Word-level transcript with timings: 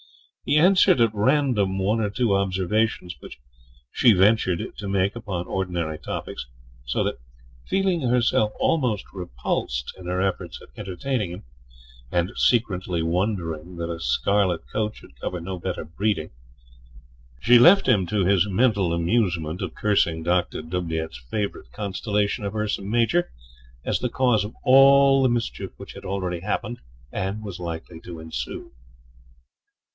He 0.43 0.57
answered 0.57 0.99
at 0.99 1.13
random 1.13 1.77
one 1.77 1.99
or 2.01 2.09
two 2.09 2.35
observations 2.35 3.15
which 3.19 3.37
she 3.91 4.13
ventured 4.13 4.75
to 4.77 4.89
make 4.89 5.15
upon 5.15 5.45
ordinary 5.45 5.99
topics; 5.99 6.47
so 6.83 7.03
that, 7.03 7.19
feeling 7.67 8.01
herself 8.01 8.51
almost 8.59 9.05
repulsed 9.13 9.93
in 9.95 10.07
her 10.07 10.19
efforts 10.19 10.59
at 10.59 10.69
entertaining 10.75 11.29
him, 11.31 11.43
and 12.11 12.31
secretly 12.35 13.03
wondering 13.03 13.75
that 13.77 13.91
a 13.93 13.99
scarlet 13.99 14.67
coat 14.71 14.95
should 14.95 15.19
cover 15.19 15.39
no 15.39 15.59
better 15.59 15.85
breeding, 15.85 16.31
she 17.39 17.59
left 17.59 17.87
him 17.87 18.07
to 18.07 18.25
his 18.25 18.49
mental 18.49 18.93
amusement 18.93 19.61
of 19.61 19.75
cursing 19.75 20.23
Doctor 20.23 20.63
Doubleit's 20.63 21.19
favourite 21.29 21.71
constellation 21.71 22.43
of 22.43 22.55
Ursa 22.55 22.81
Major 22.81 23.31
as 23.85 23.99
the 23.99 24.09
cause 24.09 24.43
of 24.43 24.55
all 24.63 25.21
the 25.21 25.29
mischief 25.29 25.71
which 25.77 25.93
had 25.93 26.03
already 26.05 26.39
happened 26.39 26.79
and 27.11 27.43
was 27.43 27.59
likely 27.59 27.99
to 28.01 28.19
ensue. 28.19 28.71